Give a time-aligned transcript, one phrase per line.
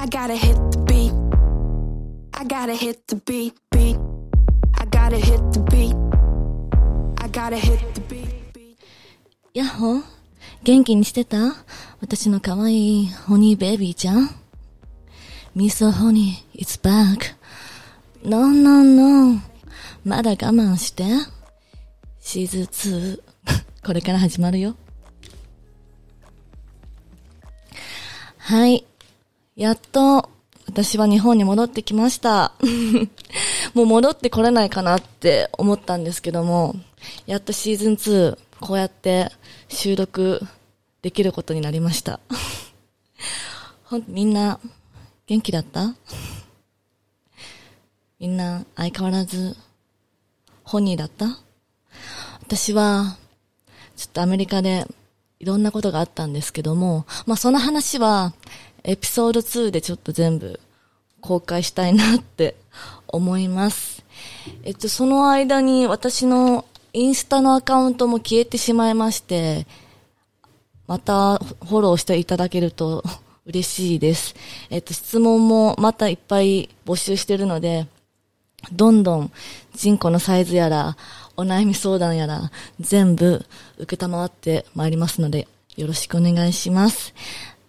[0.00, 1.12] I gotta hit the beat.
[2.32, 3.98] I gotta hit the beat, beat.
[4.78, 5.94] I gotta hit the beat.
[7.22, 8.78] I gotta hit the beat, beat.
[9.52, 10.00] やっほ
[10.62, 11.54] 元気にしてた
[12.00, 14.30] 私の可愛いホニーベイビーちゃん
[15.54, 17.34] ミソホニー、it's back.
[18.24, 19.38] No, no, no.
[20.02, 21.04] まだ我慢して。
[22.20, 23.22] シーズン2。
[23.84, 24.76] これから始まるよ。
[28.38, 28.86] はい。
[29.60, 30.30] やっと、
[30.66, 32.54] 私は日本に戻ってきました。
[33.74, 36.76] もう戻ってこれないかなって思ったんですけども、
[37.26, 39.30] やっとシーズン2、こうやって
[39.68, 40.40] 収録
[41.02, 42.20] できることになりました。
[43.84, 44.58] ほん、みんな、
[45.26, 45.94] 元気だった？
[48.18, 49.58] みんな、相変わらず、
[50.64, 51.38] 本人だった？
[52.40, 53.18] 私は、
[53.94, 54.86] ちょっとアメリカで
[55.40, 58.34] いろんなことがあったんですけども、まあその話は
[58.84, 60.60] エピソード2でちょっと全部
[61.22, 62.56] 公開したいなって
[63.08, 64.04] 思います。
[64.64, 69.66] えっと、その間に私のインスタのアカウントも消えてしまいまして、
[70.86, 73.02] またフォローしていただけると
[73.46, 74.34] 嬉しいです。
[74.68, 77.86] えっと、質問もまたいっぱい募集してるので、
[78.72, 79.32] どんどん、
[79.76, 80.96] チンコのサイズやら、
[81.36, 83.44] お悩み相談やら、全部、
[83.78, 87.14] 受けたまわってまいりますので、よろしくお願いします。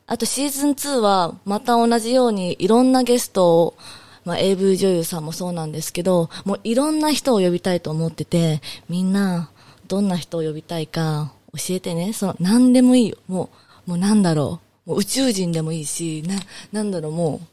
[0.07, 3.77] あと、シーズン2は、また同じように、いろんなゲストを、
[4.25, 9.49] まあ、AV 女優さんもそうなんですけど、もういろんな人を呼びたいと思ってて、みんな、
[9.87, 12.13] どんな人を呼びたいか、教えてね。
[12.13, 13.17] その、何でもいいよ。
[13.27, 13.49] も
[13.87, 14.89] う、もうなんだろう。
[14.89, 16.35] もう宇宙人でもいいし、な、
[16.71, 17.47] なんだろう、もう、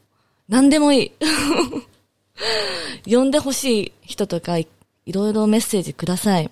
[0.48, 1.12] 何でもいい。
[3.06, 4.69] 呼んでほしい人とかい、
[5.06, 6.50] いろいろメッセージください。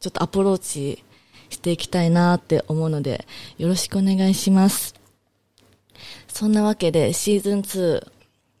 [0.00, 1.04] ちょっとアプローチ
[1.50, 3.26] していきたいなって思うので、
[3.58, 4.94] よろしくお願いします。
[6.28, 8.06] そんなわけで、シーズン2、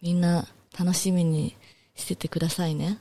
[0.02, 0.46] みんな
[0.78, 1.56] 楽しみに
[1.94, 2.98] しててくださいね。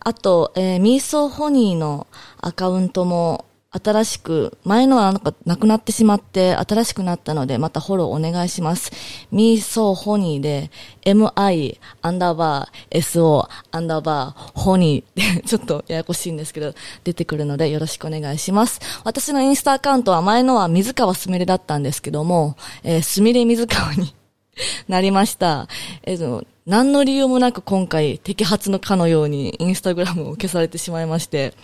[0.00, 2.06] あと、えー、ミーソーホニーの
[2.40, 8.92] アカウントも新しく、前のはなんかなくなってしまって新しくなったので、またフォローお願いします。
[9.30, 10.70] ミーソーホニーで、
[11.06, 16.74] mi アンダーバー so アンダーバーホニーで、 ちょっとややこしいんですけど、
[17.04, 18.80] 出てくるのでよろしくお願いします。
[19.04, 24.14] 私のインスタアカウントは前のは水川すみれだったんですけども、えー、すみれ水川に
[24.86, 25.66] なりました。
[26.02, 31.54] えっと、何の理由もなく今回摘発のかのようにインスタグラムを消されてしまいまして、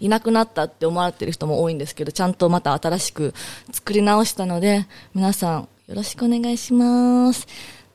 [0.00, 3.34] いなくなったって思われてる人も多いんですけど、ちゃんとまた新しく
[3.72, 7.46] 作り直したので、皆さんよろしくお願いします。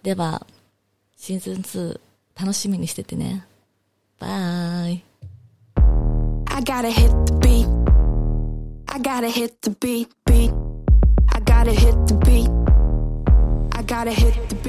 [0.03, 0.45] では、
[1.17, 1.99] シーズン2
[2.39, 3.45] 楽しみにしててね。
[4.19, 5.03] バイ。
[6.47, 6.61] I
[13.81, 14.68] gotta hit the beat.